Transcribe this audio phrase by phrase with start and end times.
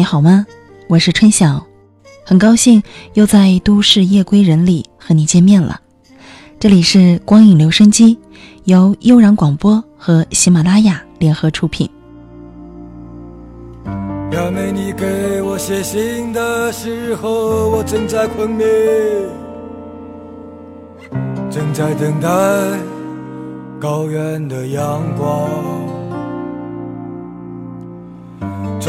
[0.00, 0.46] 你好吗？
[0.88, 1.62] 我是春晓，
[2.24, 2.82] 很高兴
[3.12, 5.78] 又在都市夜归人里和你见面了。
[6.58, 8.18] 这里是光影留声机，
[8.64, 11.86] 由悠然广播和喜马拉雅联合出品。
[14.30, 18.66] 表妹，你给我写信的时候，我正在昆明，
[21.50, 22.28] 正在等待
[23.78, 25.46] 高原的阳光，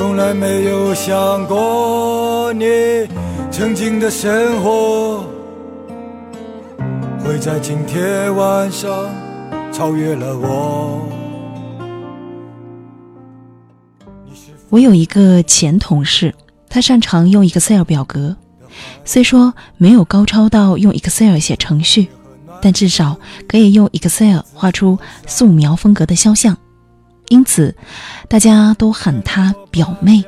[0.02, 2.66] 从来没有想过你
[3.52, 5.24] 曾经的生活
[7.24, 8.90] 会在今天晚上
[9.72, 11.08] 超越了我。
[14.72, 16.34] 我有一个前同事，
[16.68, 18.36] 他擅长用 Excel 表格，
[19.06, 22.08] 虽说没有高超到用 Excel 写程序，
[22.60, 26.58] 但至少可以用 Excel 画出素描风格的肖像，
[27.32, 27.74] 因此
[28.28, 30.22] 大家都喊她表妹。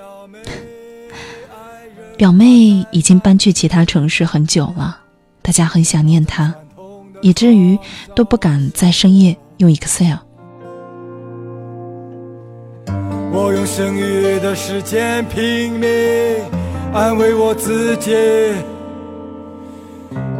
[2.17, 4.99] 表妹已经搬去其他城市很久了，
[5.41, 6.55] 大家很想念她，
[7.21, 7.77] 以至于
[8.15, 10.19] 都不敢在深夜用 Excel。
[13.33, 15.89] 我用剩余的时间拼命
[16.93, 18.11] 安慰我自己，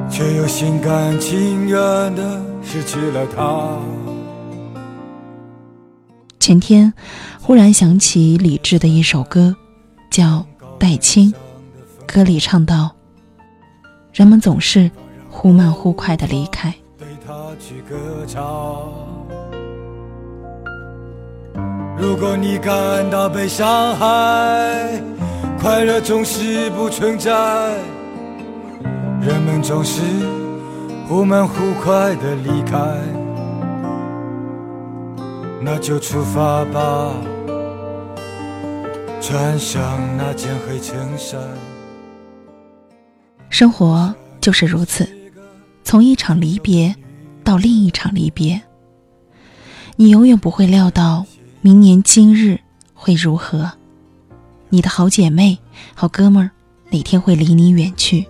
[0.09, 1.77] 却又心甘情愿
[2.15, 4.12] 的失去了她。
[6.43, 6.93] 前天
[7.39, 9.55] 忽然想起李志的一首歌，
[10.11, 10.23] 叫
[10.77, 11.31] 《戴青》，
[12.05, 12.91] 歌里唱到
[14.11, 14.91] ：“人们总是
[15.29, 18.43] 忽慢忽快的离开。”对他去歌唱。
[21.97, 25.01] 如果你感到被伤害，
[25.61, 27.31] 快乐总是不存在。
[29.21, 30.01] 人们总是
[31.07, 32.99] 忽慢忽快的离开，
[35.65, 37.15] 那就出发吧，
[39.21, 41.39] 穿上那件黑衬衫。
[43.49, 45.07] 生活就是如此，
[45.85, 46.93] 从一场离别
[47.45, 48.61] 到另一场离别，
[49.95, 51.25] 你永远不会料到。
[51.61, 52.59] 明年今日
[52.93, 53.71] 会如何？
[54.67, 55.57] 你的好姐妹、
[55.95, 56.51] 好哥们儿
[56.89, 58.25] 哪天会离你远去？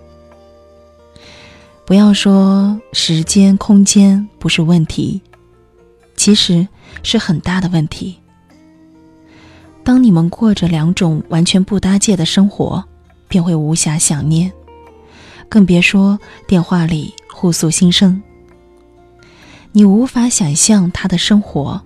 [1.84, 5.20] 不要说时间、空间不是问题，
[6.24, 6.66] 其实
[7.02, 8.18] 是很大的问题。
[9.82, 12.82] 当你们过着两种完全不搭界的生活，
[13.28, 14.50] 便会无暇想念，
[15.50, 18.22] 更别说电话里互诉心声。
[19.72, 21.78] 你无法想象他的生活。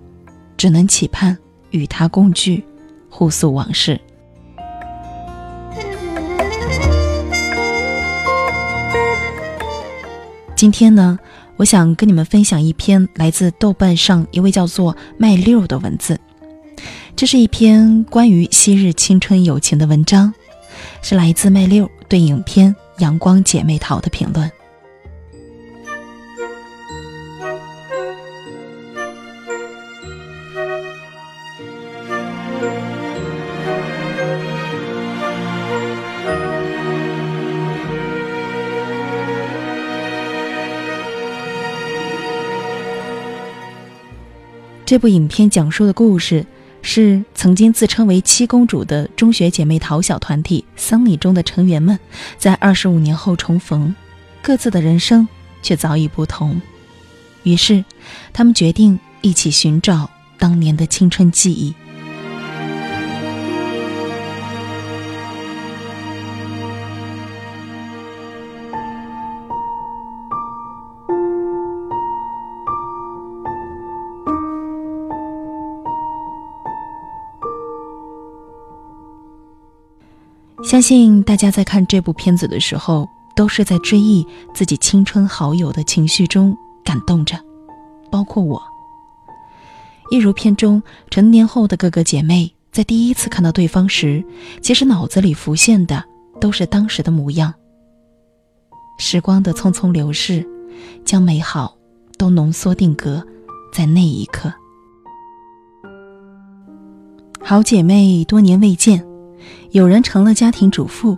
[0.56, 1.37] 只能期盼
[1.71, 2.65] 与他共聚，
[3.10, 4.00] 互诉往事。
[10.54, 11.19] 今天呢，
[11.59, 16.19] 我想跟你们分享一篇来自豆瓣上一位叫做麦六的文字。
[17.17, 20.33] 这是一篇关于昔日青春友情的文章，
[21.03, 24.49] 是来自麦六对影片《阳光姐妹淘》的评论。
[44.88, 46.47] 这部影片讲述的故事
[46.81, 51.99] 是曾经自称为七公主的中学姐妹淘小团体桑尼中的成员们，
[52.38, 53.94] 在二十五年后重逢，
[54.41, 55.28] 各自的人生
[55.60, 56.59] 却早已不同。
[57.43, 57.84] 于是，
[58.32, 61.75] 他们决定一起寻找当年的青春记忆。
[80.69, 86.54] 相信大家在看这部片子的时候，都是在追忆自己青春好友的情绪中
[86.84, 87.42] 感动着，
[88.10, 88.63] 包括我。
[90.10, 94.22] 一如片中成年后的哥哥姐妹，在第一次看到对方时，
[94.60, 96.04] 其实脑子里浮现的
[96.39, 97.54] 都是当时的模样。
[98.98, 100.47] 时光的匆匆流逝，
[101.03, 101.75] 将美好
[102.19, 103.27] 都浓缩定格
[103.72, 104.53] 在那一刻。
[107.41, 109.03] 好姐妹多年未见。
[109.70, 111.16] 有人成了家庭主妇，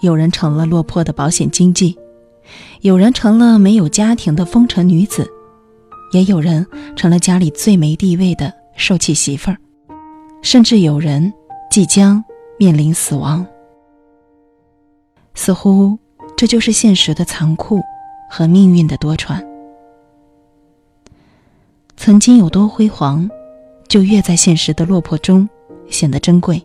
[0.00, 1.96] 有人成了落魄的保险经纪，
[2.80, 5.30] 有人成了没有家庭的风尘女子，
[6.12, 6.66] 也有人
[6.96, 9.58] 成了家里最没地位的受气媳妇儿，
[10.40, 11.32] 甚至有人
[11.70, 12.24] 即将
[12.58, 13.44] 面临死亡。
[15.34, 15.98] 似乎
[16.34, 17.80] 这就是现实的残酷
[18.30, 19.44] 和命运的多舛。
[21.96, 23.28] 曾经有多辉煌，
[23.86, 25.46] 就越在现实的落魄中
[25.88, 26.60] 显得珍贵。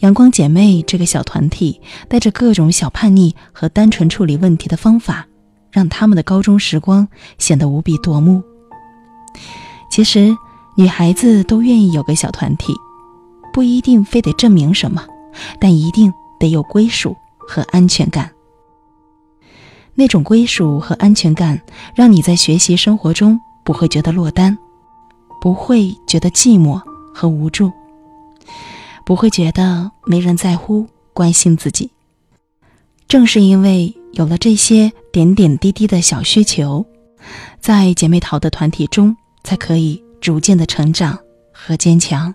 [0.00, 5.26] 阳光姐妹这个小团体带着各种小叛逆和单纯处理问题的方法，
[5.70, 7.06] 让他们的高中时光
[7.38, 8.42] 显得无比夺目。
[9.90, 10.34] 其实，
[10.74, 12.72] 女孩子都愿意有个小团体，
[13.52, 15.04] 不一定非得证明什么，
[15.60, 18.30] 但一定得有归属和安全感。
[19.94, 21.60] 那种归属和安全感，
[21.94, 24.56] 让你在学习生活中不会觉得落单，
[25.42, 26.80] 不会觉得寂寞
[27.14, 27.70] 和无助。
[29.10, 31.90] 不会觉得没人在乎、关心自己。
[33.08, 36.86] 正是因为有了这些点点滴滴的小需求，
[37.58, 41.18] 在姐妹淘的团体中，才可以逐渐的成长
[41.52, 42.32] 和坚强。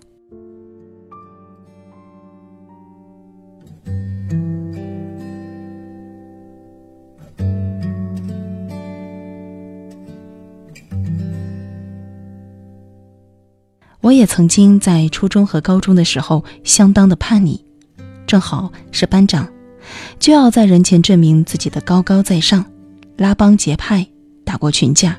[14.15, 17.59] 也曾经在初中和高中的时候相当的叛逆，
[18.25, 19.47] 正好是班长，
[20.19, 22.65] 就要在人前证明自己的高高在上，
[23.17, 24.07] 拉帮结派，
[24.43, 25.17] 打过群架，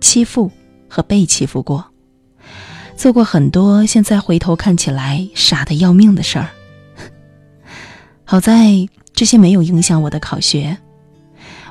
[0.00, 0.50] 欺负
[0.88, 1.84] 和被欺负过，
[2.96, 6.48] 做过很多现在回头看起来傻的要命的事儿。
[8.24, 10.76] 好在这些没有影响我的考学，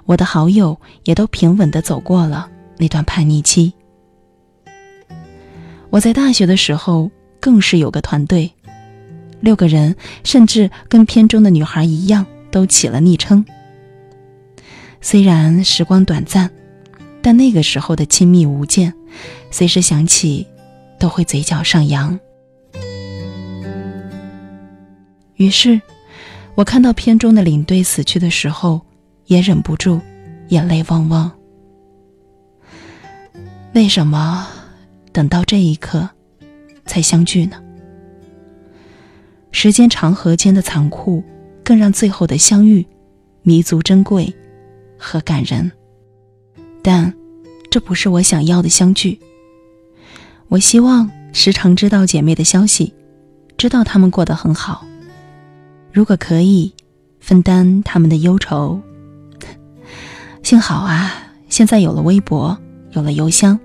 [0.06, 3.74] 我的好友也都平稳的走过了那段叛逆期。
[5.90, 8.52] 我在大学的时候更是有个团队，
[9.40, 13.46] 六个人，甚至跟片中的女孩一样，都起了昵称。
[15.00, 16.52] 虽然时光短暂，
[17.22, 18.94] 但那个时候的亲密无间，
[19.50, 20.46] 随时想起，
[21.00, 22.20] 都会嘴角上扬。
[25.36, 25.80] 于是，
[26.56, 28.82] 我看到片中的领队死去的时候，
[29.28, 30.02] 也忍不住
[30.50, 31.32] 眼泪汪汪。
[33.74, 34.48] 为什么？
[35.18, 36.08] 等到这一刻，
[36.86, 37.60] 才相聚呢。
[39.52, 41.24] 时间长河间的残酷，
[41.64, 42.86] 更让最后的相遇
[43.42, 44.32] 弥足珍贵
[44.96, 45.72] 和感人。
[46.84, 47.12] 但，
[47.72, 49.20] 这不是我想要的相聚。
[50.50, 52.94] 我希望时常知道姐妹的消息，
[53.58, 54.86] 知道她们过得很好。
[55.92, 56.72] 如果可以，
[57.20, 58.80] 分担她们的忧愁。
[60.44, 61.12] 幸好啊，
[61.50, 62.56] 现在有了微博，
[62.92, 63.60] 有了邮箱，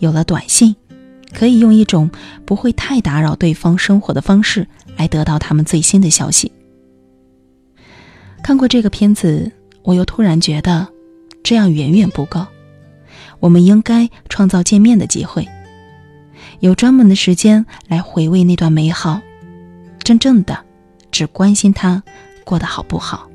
[0.00, 0.76] 有了短信。
[1.34, 2.10] 可以用一种
[2.44, 4.66] 不会太打扰对方生活的方式
[4.96, 6.50] 来得到他们最新的消息。
[8.42, 9.50] 看过这个片子，
[9.82, 10.88] 我又突然觉得，
[11.42, 12.46] 这样远远不够。
[13.38, 15.46] 我们应该创造见面的机会，
[16.60, 19.20] 有专门的时间来回味那段美好，
[20.02, 20.58] 真正的
[21.10, 22.02] 只关心她
[22.44, 23.30] 过得好不好，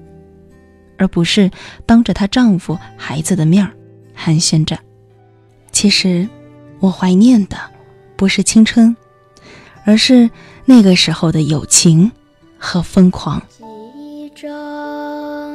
[0.97, 1.49] 而不是
[1.85, 3.71] 当着她丈夫、孩子的面儿
[4.13, 4.77] 寒暄着。
[5.71, 6.27] 其实，
[6.79, 7.57] 我怀念的。
[8.17, 8.95] 不是青春，
[9.85, 10.29] 而是
[10.65, 12.11] 那个时候的友情
[12.57, 13.41] 和疯狂。
[13.49, 13.63] 记
[13.95, 14.49] 忆中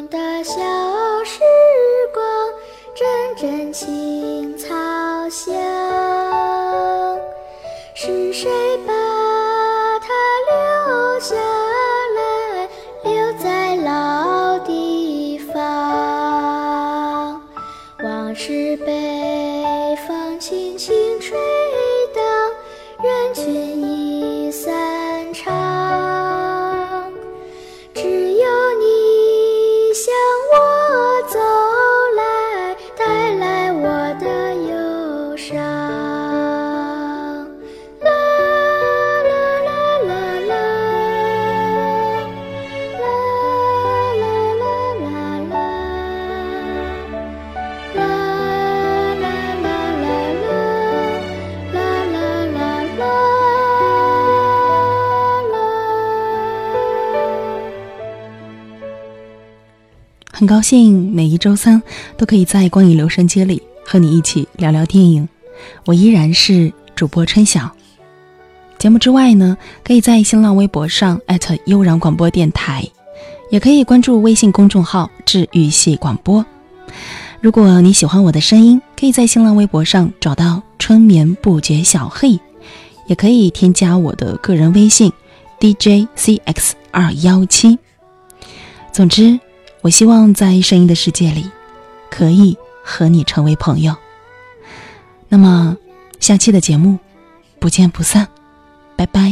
[0.08, 0.52] 的小
[1.24, 1.40] 时
[2.14, 2.22] 光，
[2.94, 4.68] 阵阵青草
[5.28, 5.54] 香。
[7.94, 8.48] 是谁
[8.86, 8.92] 把
[9.98, 10.08] 它
[10.48, 11.34] 留下
[12.16, 12.68] 来，
[13.04, 15.58] 留在老地方？
[18.02, 19.19] 往事被
[60.40, 61.82] 很高兴每一周三
[62.16, 65.28] 都可以在光影留声机里和你一起聊聊电影。
[65.84, 67.70] 我依然是主播春晓。
[68.78, 72.88] 节目之外呢，可以在新浪微博上艾特悠然广播电台，
[73.50, 76.42] 也可以关注微信公众号治愈系广播。
[77.42, 82.40] 如果你喜欢我的声音，可以在新浪微博上找到春眠不觉晓嘿，
[83.06, 85.12] 也可以添加我的个人微信
[85.60, 87.78] DJCX 二幺七。
[88.90, 89.38] 总之。
[89.82, 91.50] 我希望在声音的世界里，
[92.10, 93.96] 可以和你成为朋友。
[95.28, 95.76] 那么，
[96.18, 96.98] 下期的节目
[97.58, 98.28] 不见不散，
[98.96, 99.29] 拜拜。